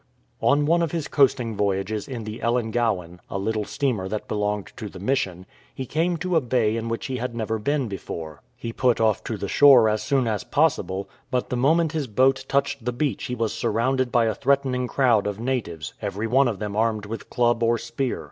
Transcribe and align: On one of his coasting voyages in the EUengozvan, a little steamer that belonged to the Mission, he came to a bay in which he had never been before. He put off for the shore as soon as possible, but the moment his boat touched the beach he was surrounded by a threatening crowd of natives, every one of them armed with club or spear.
On 0.41 0.65
one 0.65 0.81
of 0.81 0.93
his 0.93 1.07
coasting 1.07 1.55
voyages 1.55 2.07
in 2.07 2.23
the 2.23 2.39
EUengozvan, 2.39 3.19
a 3.29 3.37
little 3.37 3.65
steamer 3.65 4.07
that 4.07 4.27
belonged 4.27 4.73
to 4.77 4.89
the 4.89 4.97
Mission, 4.97 5.45
he 5.75 5.85
came 5.85 6.17
to 6.17 6.35
a 6.35 6.41
bay 6.41 6.75
in 6.75 6.89
which 6.89 7.05
he 7.05 7.17
had 7.17 7.35
never 7.35 7.59
been 7.59 7.87
before. 7.87 8.41
He 8.57 8.73
put 8.73 8.99
off 8.99 9.21
for 9.23 9.37
the 9.37 9.47
shore 9.47 9.87
as 9.87 10.01
soon 10.01 10.27
as 10.27 10.43
possible, 10.43 11.07
but 11.29 11.51
the 11.51 11.55
moment 11.55 11.91
his 11.91 12.07
boat 12.07 12.45
touched 12.47 12.83
the 12.83 12.91
beach 12.91 13.25
he 13.25 13.35
was 13.35 13.53
surrounded 13.53 14.11
by 14.11 14.25
a 14.25 14.33
threatening 14.33 14.87
crowd 14.87 15.27
of 15.27 15.39
natives, 15.39 15.93
every 16.01 16.25
one 16.25 16.47
of 16.47 16.57
them 16.57 16.75
armed 16.75 17.05
with 17.05 17.29
club 17.29 17.61
or 17.61 17.77
spear. 17.77 18.19